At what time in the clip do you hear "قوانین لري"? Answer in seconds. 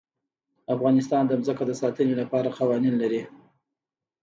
2.59-3.21